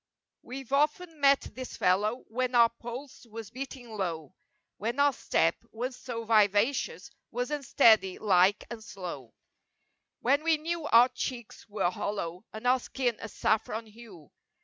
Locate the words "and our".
12.51-12.79